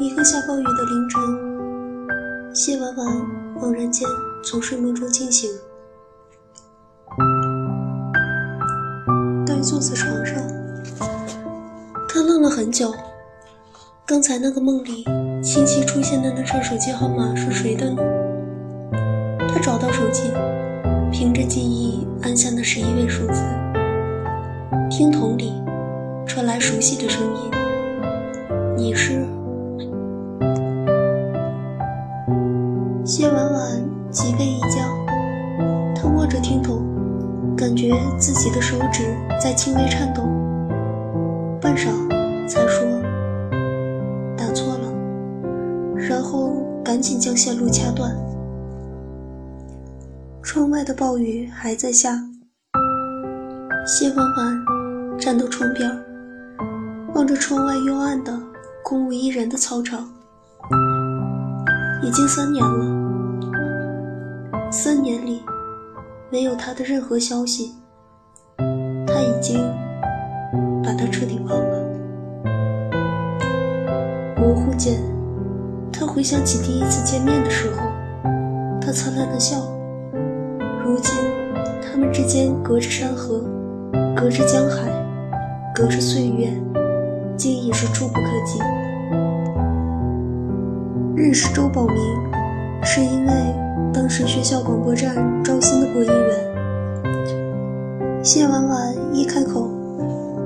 [0.00, 1.20] 一个下暴雨的凌晨，
[2.54, 3.06] 谢婉婉
[3.60, 4.08] 猛然间
[4.42, 5.50] 从睡梦中惊醒，
[9.44, 10.42] 呆坐在床上，
[12.08, 12.94] 她愣了很久。
[14.06, 15.04] 刚才那个梦里
[15.42, 18.02] 清晰出现的那串手机号码是谁的呢？
[19.50, 20.32] 她找到手机，
[21.12, 23.42] 凭着记忆按下那十一位数字，
[24.88, 25.52] 听筒里
[26.26, 27.50] 传来熟悉的声音
[28.78, 29.22] ：“你是？”
[33.12, 33.82] 谢婉婉
[34.12, 34.88] 脊背一僵，
[35.96, 36.80] 她握着听筒，
[37.56, 39.02] 感觉自己的手指
[39.42, 40.22] 在轻微颤抖，
[41.60, 41.88] 半晌
[42.46, 42.86] 才说
[44.38, 44.92] ：“打错了。”
[45.98, 46.52] 然后
[46.84, 48.16] 赶紧将线路掐断。
[50.40, 52.16] 窗外的暴雨还在下，
[53.88, 55.90] 谢婉婉站到窗边，
[57.16, 58.38] 望着窗外幽暗的、
[58.84, 60.08] 空无一人的操场。
[62.02, 62.99] 已经三年了，
[64.72, 65.42] 三年里
[66.30, 67.74] 没有他的任何消息，
[69.04, 69.58] 他已经
[70.80, 71.86] 把他彻底忘了。
[74.36, 75.02] 模糊间，
[75.92, 77.82] 他回想起第一次见面的时候，
[78.80, 79.58] 他灿烂的笑。
[80.84, 81.12] 如今，
[81.82, 83.44] 他们之间隔着山河，
[84.16, 84.88] 隔着江海，
[85.74, 86.48] 隔着岁月，
[87.36, 88.60] 竟已是触不可及。
[91.16, 91.96] 认识周保明，
[92.84, 93.32] 是因为
[93.92, 96.50] 当时学校广播站招新的播音员。
[98.22, 99.68] 谢婉婉一开口，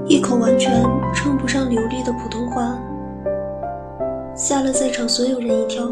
[0.07, 2.79] 一口完全称不上流利的普通话，
[4.35, 5.91] 吓了在场所有人一跳。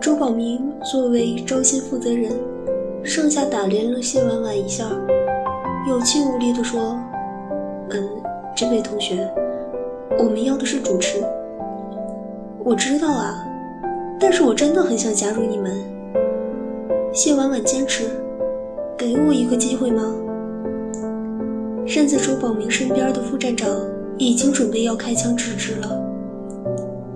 [0.00, 2.32] 周宝明作为招新负责人，
[3.02, 4.84] 上下打量了谢婉婉一下，
[5.88, 6.96] 有气无力地说
[7.90, 8.08] ：“嗯，
[8.54, 9.28] 这位同学，
[10.18, 11.22] 我们要的是主持。”
[12.64, 13.44] 我知道啊，
[14.18, 15.95] 但是我真的很想加入你们。
[17.16, 18.10] 谢婉婉坚持，
[18.94, 20.14] 给我一个机会吗？
[21.86, 23.74] 站在周保明身边的副站长
[24.18, 25.98] 已经准备要开枪制止了。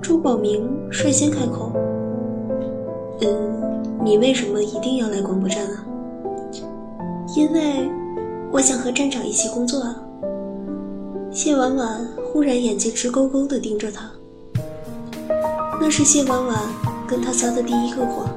[0.00, 1.70] 周保明率先开口
[3.20, 5.84] ：“嗯，你为什么一定要来广播站啊？”
[7.36, 7.86] 因为
[8.50, 10.02] 我想和站长一起工作啊。
[11.30, 14.10] 谢婉婉忽然眼睛直勾勾地盯着他。
[15.78, 16.56] 那是谢婉婉
[17.06, 18.29] 跟他撒的第一个谎。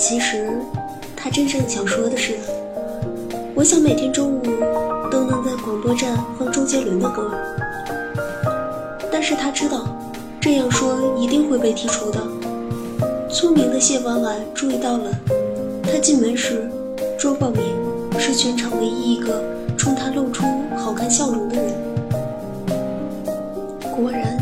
[0.00, 0.48] 其实，
[1.14, 2.38] 他真正想说的是，
[3.54, 4.40] 我想每天中午
[5.10, 7.30] 都能在广播站放周杰伦的歌。
[9.12, 9.84] 但是他知道，
[10.40, 12.18] 这样说一定会被剔除的。
[13.28, 15.10] 聪明的谢婉婉注意到了，
[15.82, 16.66] 他进门时，
[17.18, 17.62] 周报明
[18.18, 19.44] 是全场唯一一个
[19.76, 20.42] 冲他露出
[20.78, 21.74] 好看笑容的人。
[23.94, 24.38] 果然，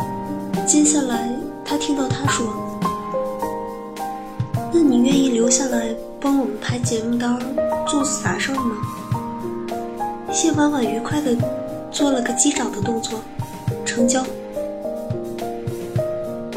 [0.65, 1.29] 接下来。
[1.71, 2.47] 他听到他说
[5.49, 7.39] ：“留下来帮我们拍节目单、
[7.87, 8.77] 做啥事儿吗？”
[10.31, 11.35] 谢婉婉愉快地
[11.91, 13.19] 做了个击掌的动作，
[13.83, 14.23] 成交。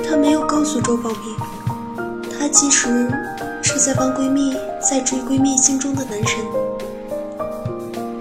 [0.04, 1.22] 她没有告诉周宝平，
[2.38, 3.10] 她其实
[3.62, 6.40] 是在帮闺蜜在追闺蜜心中的男神。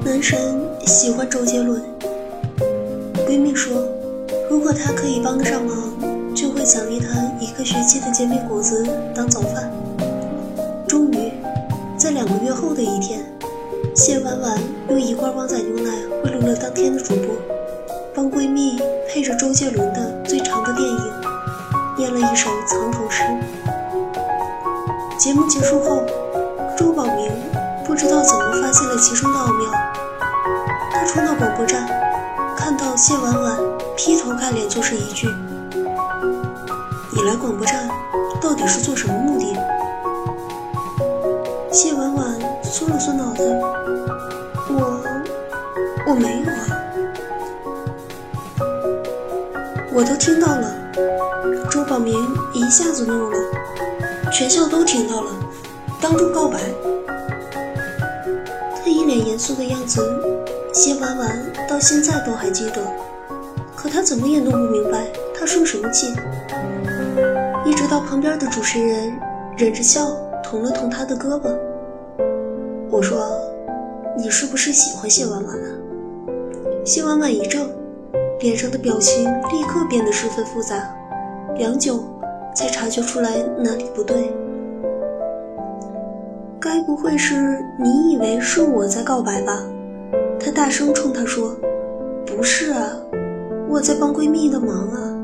[0.05, 0.39] 男神
[0.87, 1.83] 喜欢周杰伦。
[3.27, 3.73] 闺蜜说
[4.49, 5.77] ：“如果他可以帮得上忙。”
[6.33, 7.09] 就会奖励他
[7.41, 9.69] 一个学期的煎饼果子当早饭。
[12.21, 13.25] 两个月后的一天，
[13.97, 14.61] 谢婉婉
[14.91, 15.91] 用一罐旺仔牛奶
[16.23, 17.35] 贿赂了当天的主播，
[18.15, 20.99] 帮闺蜜配着周杰伦的《最长的电影》
[21.97, 23.23] 念了一首藏头诗。
[25.19, 26.03] 节目结束后，
[26.77, 27.33] 周保明
[27.87, 29.71] 不知道怎么发现了其中的奥妙，
[30.93, 31.89] 他冲到广播站，
[32.55, 33.57] 看到谢婉婉
[33.97, 35.27] 劈头盖脸就是一句。
[37.13, 37.89] 你来广播站
[38.43, 39.57] 到底是做什么目的？
[41.73, 42.10] 谢婉
[42.91, 43.45] 婉缩了缩脑袋，
[44.69, 45.01] 我
[46.09, 46.67] 我没有啊。
[49.93, 50.75] 我都听到了。
[51.71, 52.15] 周宝明
[52.53, 53.39] 一下子怒了，
[54.33, 55.31] 全校都听到了，
[56.01, 56.59] 当众告白。
[58.83, 60.03] 他一脸严肃的样子，
[60.73, 62.83] 谢婉婉到现在都还记得。
[63.77, 65.07] 可他怎么也弄不明白，
[65.39, 66.13] 他生什么气。
[67.65, 69.17] 一直到旁边的主持人
[69.57, 70.11] 忍着笑
[70.43, 71.57] 捅了捅他的胳膊。
[73.01, 73.19] 我说
[74.15, 75.67] ：“你是不是喜欢谢婉婉啊？”
[76.85, 77.67] 谢婉婉一怔，
[78.41, 80.95] 脸上的表情立刻变得十分复杂，
[81.57, 82.05] 良久
[82.55, 84.31] 才察觉出来哪里不对。
[86.61, 89.65] 该不会是你以为是我在告白吧？
[90.39, 91.57] 她大声冲他说
[92.29, 92.93] ：“不是啊，
[93.67, 95.17] 我在帮闺蜜的忙啊。”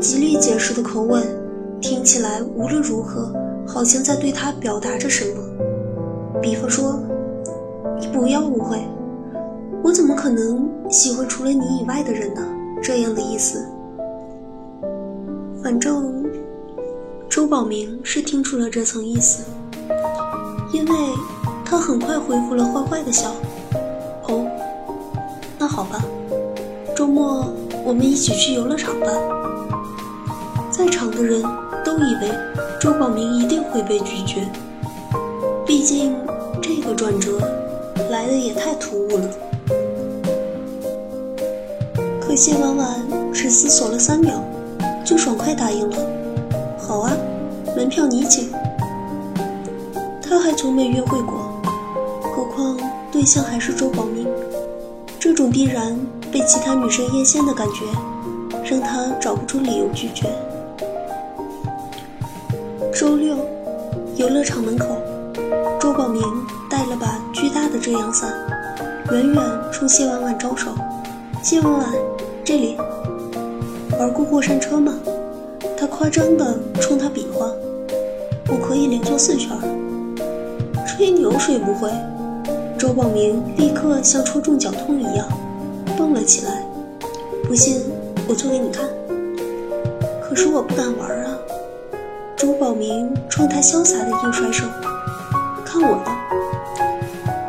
[0.00, 1.24] 极力解释的口吻，
[1.80, 3.32] 听起来无论如何
[3.66, 5.42] 好像在对他表达着什么。
[6.42, 6.98] 比方说
[8.00, 8.78] ：“你不要误会，
[9.82, 12.42] 我怎么可能喜欢除了你以外的人呢？”
[12.82, 13.66] 这样的意思。
[15.62, 16.24] 反正
[17.28, 19.44] 周宝明是听出了这层意思，
[20.72, 20.94] 因为
[21.64, 23.30] 他很快恢复了坏坏的笑。
[24.28, 24.46] 哦，
[25.58, 26.04] 那好吧，
[26.94, 27.46] 周末
[27.84, 29.06] 我们一起去游乐场吧。
[30.70, 31.42] 在场的人
[31.84, 32.30] 都以为
[32.78, 34.46] 周宝明一定会被拒绝，
[35.66, 36.14] 毕竟
[36.62, 37.38] 这个转折
[38.08, 39.28] 来的也太突兀了。
[42.20, 43.00] 可谢婉婉
[43.32, 44.40] 只思索了三秒，
[45.04, 45.96] 就爽快答应了。
[46.78, 47.12] 好啊，
[47.76, 48.48] 门票你请。
[50.22, 51.60] 他还从没约会过，
[52.22, 52.78] 何况
[53.10, 54.26] 对象还是周宝明，
[55.18, 55.98] 这种必然
[56.30, 57.84] 被其他女生艳羡的感觉，
[58.64, 60.26] 让他找不出理由拒绝。
[62.92, 63.36] 周六，
[64.16, 64.86] 游乐场门口，
[65.96, 66.22] 周宝明
[66.68, 68.30] 带了把巨大的遮阳伞，
[69.12, 70.70] 远远冲谢婉婉招手。
[71.42, 71.90] 谢婉婉，
[72.44, 72.76] 这里。
[73.98, 74.92] 玩过过山车吗？
[75.74, 77.50] 他夸张地冲他比划。
[78.46, 79.50] 我可以连坐四圈。
[80.86, 81.90] 吹牛谁不会？
[82.76, 85.26] 周宝明立刻像戳中脚痛一样，
[85.96, 86.62] 蹦了起来。
[87.48, 87.80] 不信，
[88.28, 88.84] 我做给你看。
[90.28, 91.38] 可是我不敢玩啊。
[92.36, 94.66] 周宝明冲他潇洒的一甩手，
[95.78, 96.10] 看我的！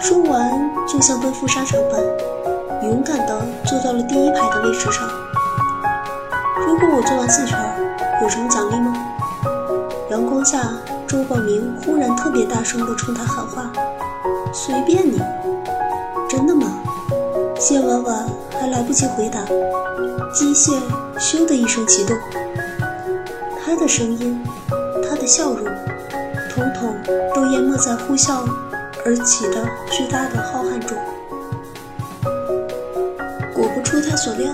[0.02, 2.02] 说完，就像奔赴沙场般，
[2.84, 5.10] 勇敢地坐到了第一排的位置上。
[6.66, 7.58] 如果我做完四圈，
[8.22, 8.94] 有什么奖励吗？
[10.10, 10.74] 阳光下，
[11.08, 13.72] 周宝明忽然特别大声地冲他喊话
[14.52, 15.22] ：“随便你。”
[16.28, 16.68] 真的吗？
[17.58, 18.26] 谢婉婉
[18.60, 19.40] 还来不及回答，
[20.34, 20.78] 机械
[21.18, 22.18] 咻的一声启动，
[23.64, 24.44] 他的声音。
[25.10, 25.66] 他的笑容，
[27.52, 28.48] 淹没在呼啸
[29.06, 30.98] 而起的巨大的浩瀚中。
[33.54, 34.54] 果不出他所料，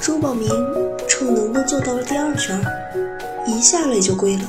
[0.00, 0.48] 周宝明
[1.06, 2.60] 逞能的做到了第二圈，
[3.46, 4.42] 一下来就跪了。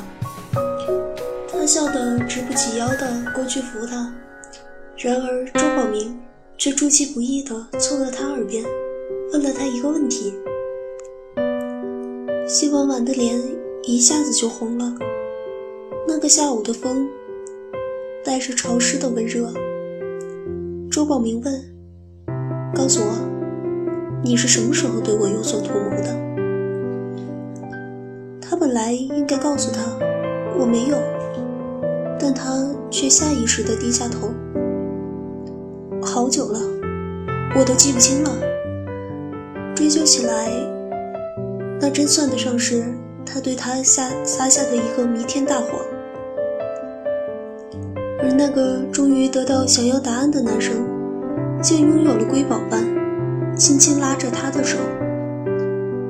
[1.52, 4.14] 他笑得直不起腰的过去扶他，
[4.98, 6.20] 然而周宝明
[6.58, 8.64] 却出其不意的凑到他耳边，
[9.34, 10.34] 问了他一个问题。
[12.48, 13.40] 谢婉婉的脸。
[13.84, 14.94] 一下子就红了。
[16.06, 17.10] 那个下午的风，
[18.24, 19.52] 带着潮湿的温热。
[20.92, 21.54] 周宝明问
[22.76, 23.14] ：“告诉我，
[24.24, 26.20] 你是什么时候对我有所图谋的？”
[28.42, 29.82] 他本来应该告诉他
[30.60, 30.98] 我没有，
[32.20, 34.34] 但他却下意识地低下头。
[36.02, 36.60] 好久了，
[37.58, 38.32] 我都记不清了。
[39.76, 40.52] 追究起来，
[41.80, 42.84] 那真算得上是。
[43.32, 45.70] 他对他下撒下的一个弥天大谎，
[48.22, 50.76] 而那个终于得到想要答案的男生，
[51.62, 52.84] 竟拥有了瑰宝般，
[53.56, 54.78] 轻轻拉着他的手：“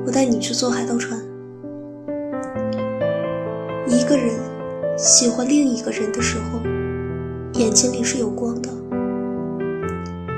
[0.04, 1.20] 我带你去坐海盗船。”
[3.86, 4.34] 一个人
[4.96, 6.60] 喜欢另一个人的时候，
[7.54, 8.68] 眼睛里是有光的。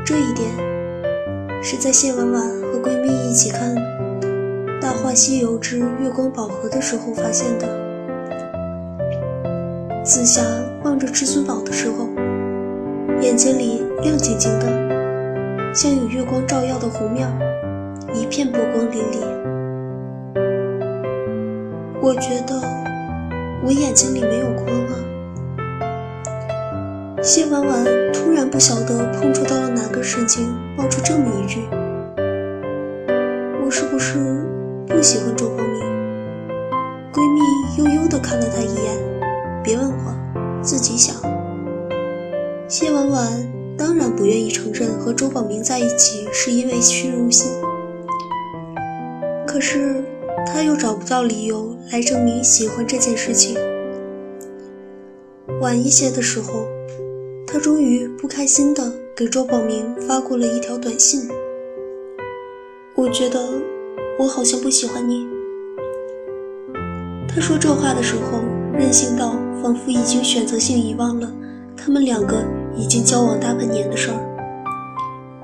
[0.05, 0.51] 这一点
[1.63, 3.75] 是在谢婉婉和闺蜜一起看。
[4.81, 7.82] 《大话西游之月光宝盒》的时候发现的。
[10.05, 10.43] 紫霞
[10.83, 12.09] 望着至尊宝的时候，
[13.21, 14.67] 眼睛里亮晶晶的，
[15.73, 17.29] 像有月光照耀的湖面，
[18.13, 19.21] 一片波光粼粼。
[22.01, 22.61] 我觉得
[23.65, 24.99] 我眼睛里没有光啊。
[27.23, 31.61] 谢婉婉突然不晓得碰触到了哪个神经，冒出这么一句
[33.65, 34.19] ：“我是不是？”
[34.89, 35.81] 不喜欢周光明，
[37.13, 37.41] 闺蜜
[37.79, 39.12] 悠悠地看了他一眼，
[39.63, 41.15] 别问我，自己想。
[42.69, 47.51] 谢婉婉当然不愿意承认和周宝明在一起是因为虚荣心，
[49.47, 50.05] 可是
[50.47, 53.57] 她又找不到理由来证明喜欢这件事情。
[55.61, 56.67] 晚一些的时候，
[57.47, 61.29] 她终于不开心的给周宝明发过了一条短信，
[62.95, 63.41] 我觉得。
[64.19, 65.27] 我好像不喜欢你。
[67.27, 68.39] 他说这话的时候，
[68.75, 71.33] 任性到仿佛已经选择性遗忘了
[71.77, 72.45] 他们两个
[72.77, 74.19] 已经交往大半年的事儿。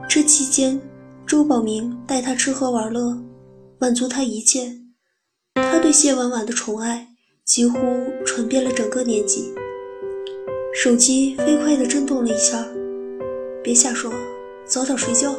[0.09, 0.81] 这期间，
[1.25, 3.17] 周宝明带她吃喝玩乐，
[3.79, 4.73] 满足她一切。
[5.55, 7.09] 他对谢婉婉的宠爱
[7.45, 7.79] 几乎
[8.25, 9.53] 传遍了整个年级。
[10.75, 12.67] 手机飞快地震动了一下，
[13.63, 14.13] 别瞎说，
[14.65, 15.35] 早点睡觉。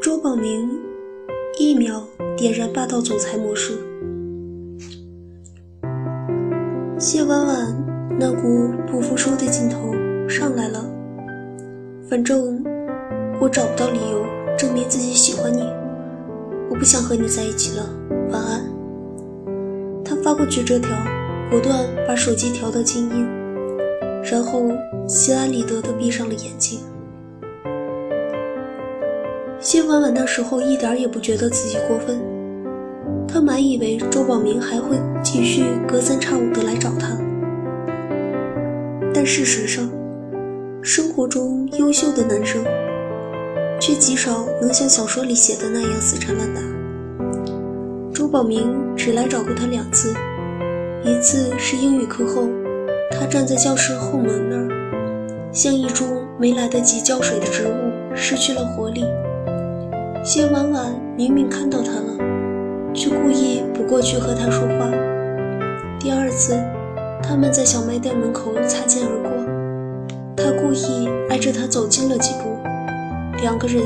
[0.00, 0.80] 周宝明。
[1.58, 3.76] 一秒点燃霸道总裁模式。
[7.02, 9.92] 谢婉婉那股不服输的劲头
[10.28, 10.88] 上来了。
[12.08, 12.62] 反正
[13.40, 14.24] 我找不到理由
[14.56, 15.64] 证明自己喜欢你，
[16.70, 17.84] 我不想和你在一起了。
[18.30, 18.64] 晚安。
[20.04, 20.90] 他发过去这条，
[21.50, 23.26] 果断把手机调到静音，
[24.22, 24.70] 然后
[25.08, 26.78] 心安理得地闭上了眼睛。
[29.58, 32.20] 谢婉婉那时候一点也不觉得自己过分。
[33.32, 37.16] 他满以为周保明还会继续隔三差五的来找他，
[39.14, 39.88] 但事实上，
[40.82, 42.62] 生活中优秀的男生
[43.80, 46.60] 却极少能像小说里写的那样死缠烂打。
[48.12, 50.14] 周保明只来找过他两次，
[51.02, 52.46] 一次是英语课后，
[53.10, 54.68] 他站在教室后门那儿，
[55.52, 56.04] 像一株
[56.38, 59.06] 没来得及浇水的植物，失去了活力。
[60.22, 62.31] 谢婉婉明明看到他了。
[62.94, 64.90] 却故意不过去和他说话。
[65.98, 66.58] 第二次，
[67.22, 69.30] 他们在小卖店门口擦肩而过，
[70.36, 72.58] 他故意挨着他走近了几步，
[73.40, 73.82] 两个人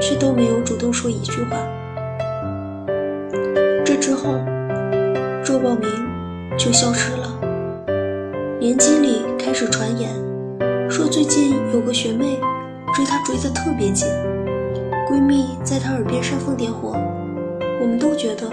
[0.00, 1.56] 却都没有主动说一句话。
[3.84, 4.34] 这之后，
[5.44, 5.88] 周宝明
[6.58, 7.28] 就消失了。
[8.58, 10.10] 年级里开始传言，
[10.90, 12.38] 说最近有个学妹
[12.94, 14.06] 追他追得特别紧，
[15.08, 16.94] 闺蜜在他耳边煽风点火。
[17.80, 18.50] 我们都觉得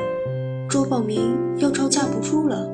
[0.70, 2.72] 周宝明要招架不住了，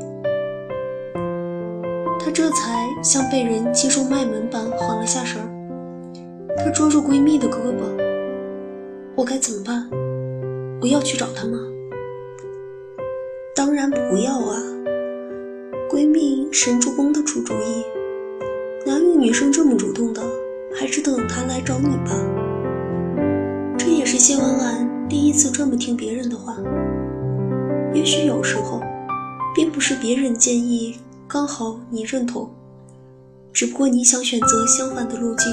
[2.19, 5.49] 他这才像被人击中脉门般缓了下神儿。
[6.63, 7.81] 他捉住闺蜜的胳膊
[9.17, 9.89] ：“我该怎么办？
[10.79, 11.57] 我要去找他吗
[13.55, 14.61] ？”“当然不要啊！”
[15.89, 17.83] 闺蜜神助攻的出主意
[18.85, 20.21] ：“哪有女生这么主动的？
[20.75, 22.11] 还是等他来找你吧。”
[23.77, 25.02] 这也是谢婉婉。
[25.13, 26.55] 第一次这么听别人的话，
[27.93, 28.81] 也许有时候，
[29.53, 32.49] 并不是别人建议刚好你认同，
[33.53, 35.45] 只不过你想选择相反的路径，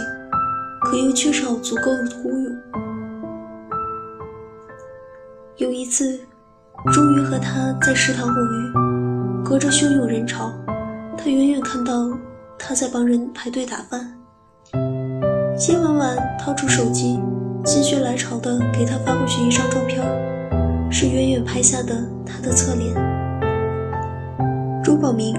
[0.85, 2.51] 可又缺少足够的忽悠。
[5.59, 6.19] 有一次，
[6.91, 10.51] 终于和他在食堂偶遇，隔着汹涌人潮，
[11.19, 12.09] 他远远看到
[12.59, 14.17] 他在帮人排队打饭。
[15.55, 17.21] 谢婉婉掏出手机。
[17.65, 20.03] 心血来潮的给他发过去一张照片，
[20.91, 21.95] 是远远拍下的
[22.27, 22.95] 他的侧脸。
[24.83, 25.37] 周保明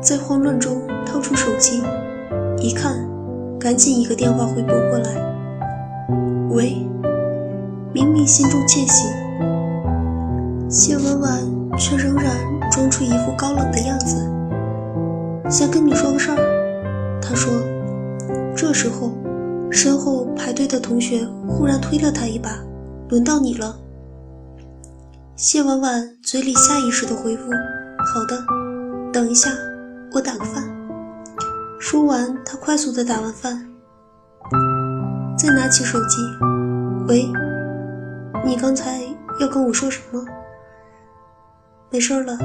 [0.00, 1.82] 在慌乱中掏出手机，
[2.58, 2.96] 一看，
[3.58, 5.10] 赶紧一个电话回拨过来。
[6.50, 6.86] 喂，
[7.92, 9.08] 明明心中窃喜，
[10.70, 11.40] 谢婉婉
[11.76, 12.24] 却仍然
[12.70, 14.16] 装出一副高冷的样子，
[15.50, 17.18] 想跟你说个事儿。
[17.20, 17.52] 他说，
[18.56, 19.10] 这时候。
[19.74, 22.50] 身后排队的同学忽然推了他一把，
[23.08, 23.76] 轮到你了。
[25.34, 27.50] 谢婉婉嘴里下意识的回复
[28.06, 28.38] ：“好的，
[29.12, 29.50] 等一下，
[30.12, 30.64] 我打个饭。”
[31.80, 33.68] 说完，他快速的打完饭，
[35.36, 36.18] 再拿起手机
[37.08, 37.28] ：“喂，
[38.46, 39.00] 你刚才
[39.40, 40.24] 要跟我说什么
[41.90, 42.38] ？”“没事了。”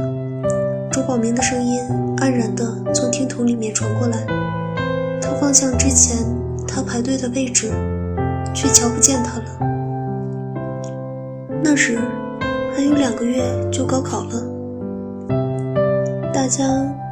[0.92, 1.80] 周保明的声音
[2.18, 4.26] 黯然的从听筒里面传过来，
[5.22, 6.18] 他方向之前。
[6.70, 7.72] 他排队的位置，
[8.54, 9.46] 却瞧不见他了。
[11.64, 11.98] 那时
[12.76, 14.46] 还有两个月就高考了，
[16.32, 16.64] 大家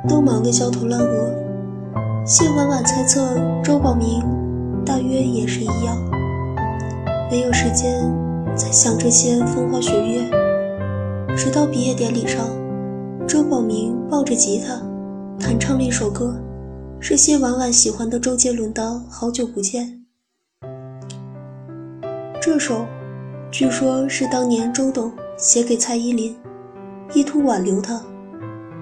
[0.08, 1.34] 都忙得焦头烂额。
[2.24, 4.24] 谢婉婉猜测周宝明
[4.86, 5.98] 大约也是一样，
[7.32, 8.14] 没有时间
[8.56, 10.22] 再想这些风花雪月。
[11.36, 12.46] 直到毕业典礼上，
[13.28, 14.82] 周宝明抱着吉他
[15.40, 16.36] 弹唱了一首歌。
[17.00, 20.04] 是谢婉婉喜欢的周杰伦的《好久不见》。
[22.42, 22.88] 这首，
[23.52, 26.36] 据说是当年周董写给蔡依林，
[27.14, 28.02] 意图挽留她，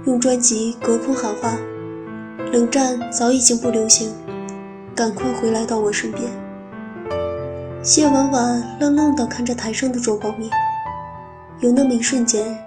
[0.06, 1.58] 用专辑隔空喊话
[2.54, 4.12] ：“冷战早已经不流行，
[4.96, 6.24] 赶快回来到我身边。”
[7.84, 10.50] 谢婉婉愣愣地看着台上的周保明，
[11.60, 12.58] 有那么一瞬间，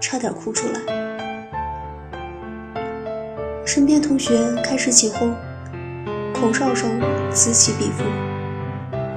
[0.00, 1.05] 差点哭出来。
[3.66, 5.34] 身边同学开始起哄，
[6.32, 6.88] 口哨声
[7.32, 8.04] 此起彼伏。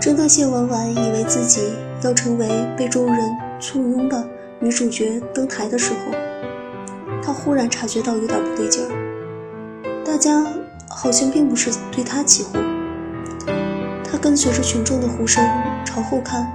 [0.01, 3.29] 正当谢婉婉以为自己要成为被众人
[3.59, 4.27] 簇拥的
[4.59, 6.17] 女主角登台的时候，
[7.21, 8.89] 她忽然察觉到有点不对劲儿。
[10.03, 10.43] 大家
[10.89, 12.59] 好像并不是对她起哄，
[14.03, 15.47] 她跟随着群众的呼声
[15.85, 16.51] 朝后看，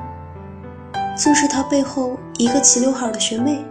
[1.17, 3.65] 竟是她背后一个齐刘海的学妹。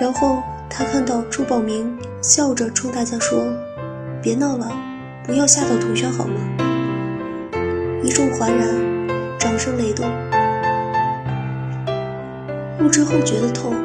[0.00, 0.38] 然后。
[0.68, 3.38] 他看到周宝明笑着冲大家说
[4.20, 4.68] ：“别闹了，
[5.24, 6.34] 不要吓到同学好吗？”
[8.02, 8.66] 一众哗然，
[9.38, 10.04] 掌声雷动。
[12.76, 13.76] 不知后觉的痛，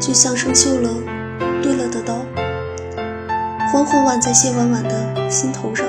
[0.00, 0.88] 就像生锈了、
[1.62, 2.24] 钝了的刀，
[3.70, 5.86] 缓缓挽在谢婉婉的心头上，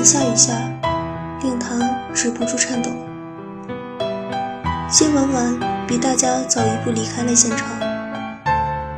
[0.00, 0.52] 一下一下，
[1.42, 1.76] 令她
[2.14, 2.88] 止不住颤抖。
[4.88, 7.68] 谢婉婉比大家早一步离开了现场。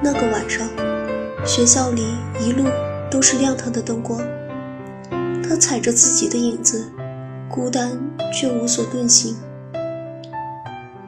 [0.02, 0.68] 那个晚上，
[1.46, 2.02] 学校里
[2.40, 2.64] 一路
[3.10, 4.18] 都是亮堂的灯光，
[5.46, 6.90] 他踩着自己的影子，
[7.50, 8.00] 孤单
[8.32, 9.36] 却无所遁形。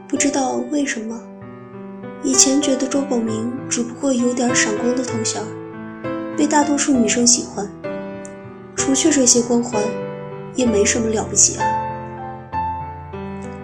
[0.06, 1.18] 不知道为什么，
[2.22, 5.42] 以前觉得周宝明只不过有点闪光的头衔，
[6.36, 7.66] 被大多数女生喜欢，
[8.76, 9.82] 除去这些光环，
[10.54, 11.64] 也没什么了不起啊。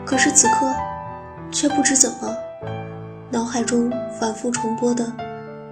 [0.07, 0.67] 可是此刻，
[1.51, 2.35] 却不知怎么，
[3.31, 5.13] 脑海中反复重播的，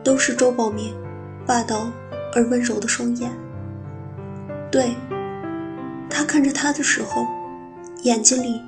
[0.03, 0.95] 都是周宝明
[1.47, 1.91] 霸道
[2.35, 3.31] 而温柔的双眼。
[4.71, 4.95] 对，
[6.09, 7.27] 他看着他的时候，
[8.03, 8.61] 眼睛里。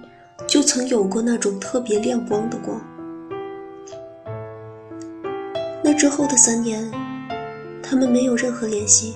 [0.48, 2.80] 就曾有过那种特别亮光的光。
[5.84, 6.90] 那之后的三年，
[7.80, 9.14] 他们没有任何联系。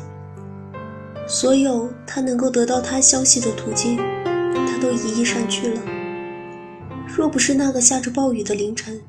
[1.27, 3.97] 所有他能够得到他消息的途径，
[4.55, 5.81] 他都一一删去了。
[7.09, 9.03] 若不是那个下着暴雨的凌晨，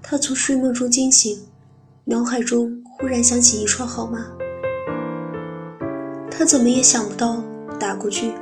[0.00, 1.36] 他从睡梦中惊醒，
[2.08, 4.18] 脑海中忽然响起一串号码，
[6.30, 7.42] 他怎么也想不到
[7.80, 8.32] 打过去，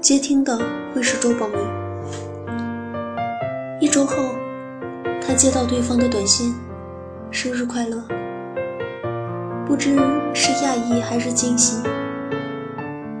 [0.00, 0.56] 接听的
[0.94, 1.58] 会是周宝明。
[3.80, 4.14] 一周后，
[5.20, 6.54] 他接到对方的短信
[7.32, 8.00] ：“生日快乐。”
[9.66, 9.96] 不知
[10.32, 11.82] 是讶异还是惊喜，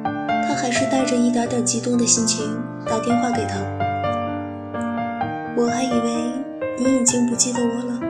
[0.04, 2.56] 他还是带着一点点激动的心情
[2.86, 3.56] 打电话给他。
[5.56, 6.32] 我还以为
[6.78, 8.00] 你已经不记得我了，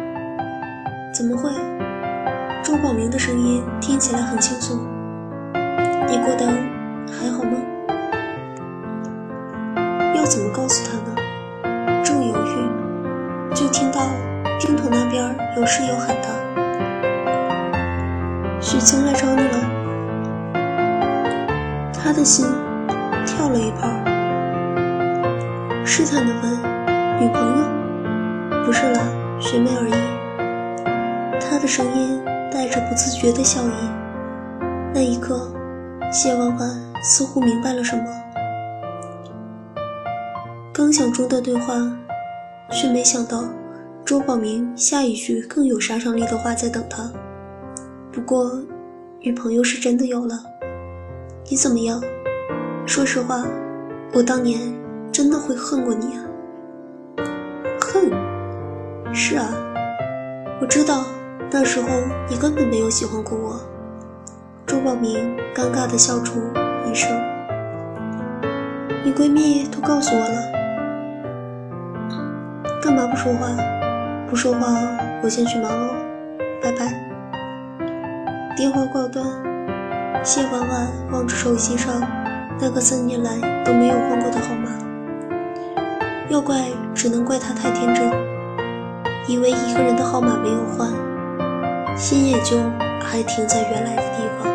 [1.14, 1.50] 怎么会？
[2.70, 4.78] 周宝明的声音听起来很轻松。
[6.06, 6.46] 你过得
[7.10, 7.58] 还好吗？
[10.14, 11.16] 要怎么告诉他呢？
[12.04, 12.68] 正犹豫
[13.52, 14.00] 就听到
[14.60, 16.30] 听筒那边有室友喊他
[18.62, 19.58] ：“许晴来找你了。”
[21.92, 22.46] 他的心
[23.26, 23.88] 跳了一拍，
[25.84, 26.52] 试探的问
[27.20, 27.64] ：“女朋友
[28.64, 29.02] ？”“不是啦，
[29.40, 29.92] 学妹而已。”
[31.42, 33.72] 他的声音带着不自觉的笑意。
[34.92, 35.50] 那一刻，
[36.12, 36.70] 谢婉婉
[37.02, 38.04] 似乎明白了什么。
[40.72, 41.74] 刚想中断对话。
[42.72, 43.42] 却没想到，
[44.04, 47.10] 周宝明下一句更有杀伤力的话在等他。
[48.12, 48.62] 不过，
[49.18, 50.38] 女朋友是真的有了。
[51.50, 52.00] 你怎么样？
[52.86, 53.44] 说实话，
[54.12, 54.72] 我当年
[55.10, 56.22] 真的会恨过你啊。
[57.80, 58.08] 恨？
[59.12, 59.50] 是啊，
[60.60, 61.04] 我知道
[61.52, 61.88] 那时候
[62.28, 63.60] 你根本没有喜欢过我。
[64.66, 66.40] 周宝明尴尬地笑出
[66.88, 67.10] 一声。
[69.04, 70.60] 你闺蜜都告诉我了。
[72.80, 73.48] 干嘛不说话？
[74.28, 74.66] 不说话，
[75.24, 75.90] 我先去忙哦，
[76.62, 76.94] 拜拜。
[78.56, 79.26] 电话挂断，
[80.22, 82.00] 谢婉婉望着手机上
[82.60, 84.70] 那个三年来都没有换过的号码，
[86.28, 88.08] 要怪只能怪她太天真，
[89.26, 90.88] 以为一个人的号码没有换，
[92.00, 92.56] 心也就
[92.98, 94.50] 还停在原来的地方。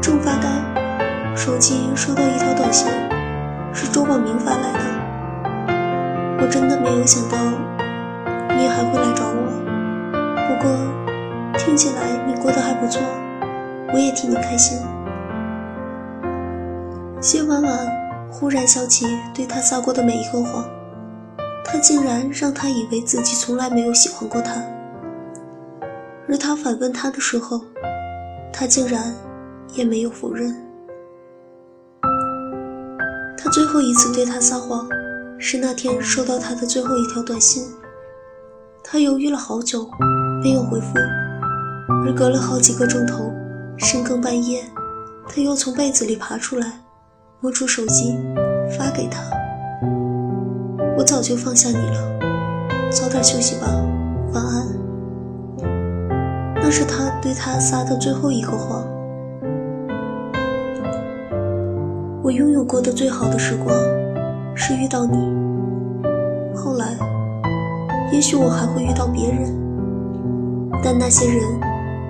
[0.00, 0.48] 正发呆，
[1.34, 2.86] 手机收到一条短信，
[3.72, 4.78] 是周广明发来的。
[6.40, 7.36] 我真的没有想到
[8.56, 9.50] 你还会来找我，
[10.46, 10.70] 不过
[11.58, 13.02] 听起来你过得还不错，
[13.92, 14.78] 我也替你开心。
[17.20, 17.76] 谢婉婉
[18.30, 20.64] 忽然想起对他撒过的每一个谎，
[21.64, 24.52] 他竟然让他以为自己从来没有喜欢过他，
[26.34, 27.60] 而他反问他的时候，
[28.52, 29.14] 他竟然
[29.74, 30.52] 也没有否认。
[33.38, 34.84] 他最后一次对他撒谎。
[35.36, 37.64] 是那天收到他的最后一条短信，
[38.82, 39.86] 他犹豫了好久，
[40.42, 40.86] 没有回复。
[42.06, 43.30] 而隔了好几个钟头，
[43.76, 44.64] 深更半夜，
[45.28, 46.80] 他又从被子里爬出来，
[47.40, 48.16] 摸出手机，
[48.78, 49.20] 发给他
[50.96, 52.18] ：“我早就放下你了，
[52.90, 53.66] 早点休息吧，
[54.32, 54.66] 晚安。”
[56.64, 58.86] 那是他对他撒的最后一个谎。
[62.22, 63.76] 我拥有过的最好的时光。
[64.56, 65.16] 是遇到你，
[66.54, 66.96] 后来，
[68.12, 69.52] 也许我还会遇到别人，
[70.80, 71.42] 但那些人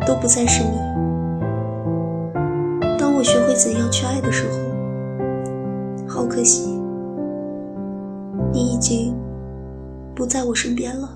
[0.07, 0.77] 都不再是你。
[2.99, 4.59] 当我学会怎样去爱的时候，
[6.07, 6.79] 好可惜，
[8.53, 9.17] 你已经
[10.14, 11.09] 不在我身边了。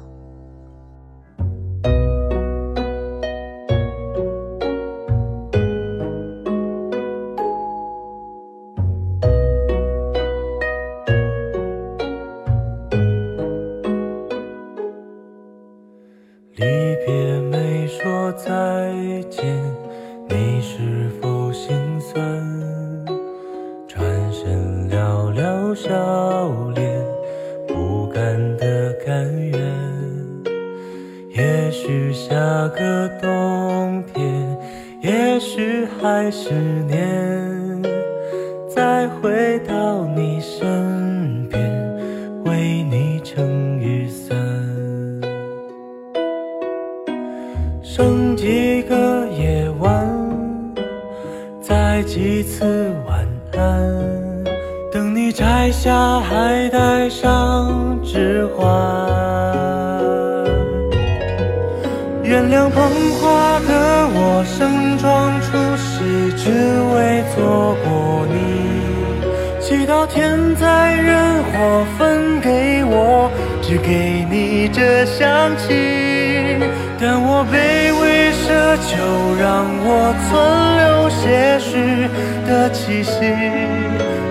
[69.88, 69.90] 你。
[69.90, 73.30] 祈祷天灾人祸分给我，
[73.62, 76.58] 只给你这香气。
[77.00, 78.96] 但我卑微奢求，
[79.40, 80.36] 让我存
[80.76, 82.06] 留些许
[82.46, 83.32] 的气息，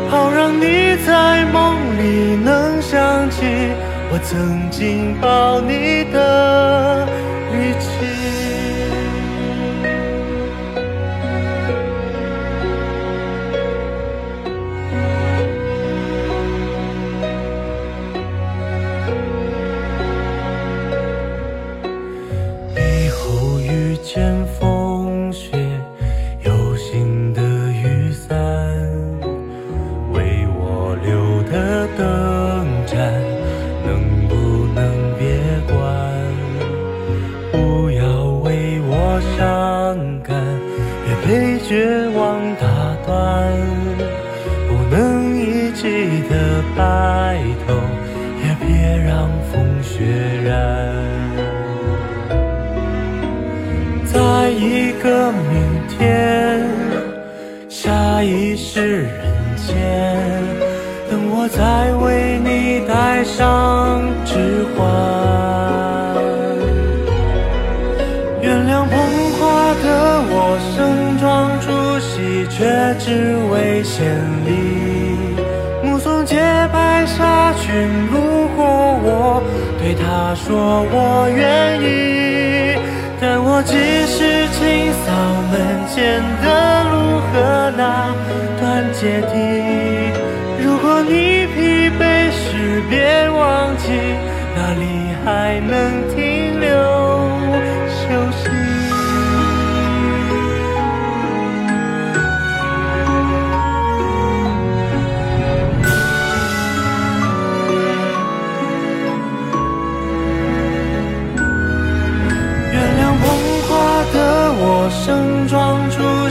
[0.10, 3.72] 好让你在梦里能想起
[4.12, 7.08] 我曾经抱你的。
[72.48, 74.06] 却只为献
[74.46, 74.50] 礼。
[75.84, 76.36] 目送洁
[76.72, 78.66] 白纱裙路过
[79.04, 79.42] 我，
[79.80, 82.78] 对他说我愿意。
[83.20, 83.74] 但我只
[84.06, 85.08] 是清扫
[85.50, 85.54] 门
[85.90, 86.96] 前的路
[87.26, 88.14] 和那
[88.60, 88.62] 段
[88.94, 89.34] 阶梯。
[90.64, 93.90] 如果你疲惫时，别忘记
[94.56, 94.84] 哪里
[95.26, 95.74] 还能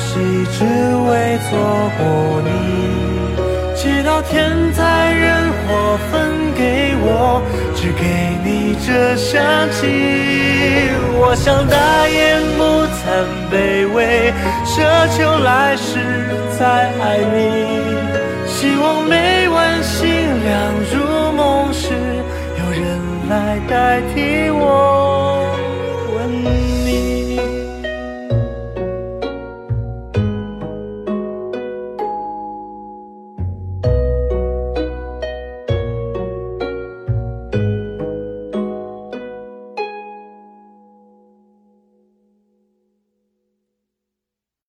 [0.07, 0.15] 装出席，
[0.53, 2.01] 只为错过
[2.45, 2.49] 你。
[3.75, 5.25] 祈祷天灾人
[5.67, 6.15] 祸分
[6.55, 7.43] 给我，
[7.75, 8.03] 只给
[8.45, 9.43] 你这香
[9.73, 9.87] 气。
[11.19, 12.63] 我想大言不
[12.97, 13.55] 惭卑
[13.93, 14.33] 微，
[14.65, 14.75] 奢
[15.17, 15.99] 求来世
[16.59, 16.65] 再
[17.01, 17.37] 爱你。
[18.47, 20.07] 希望每晚星
[20.45, 21.93] 亮如梦时，
[22.59, 22.85] 有人
[23.29, 25.36] 来代替我。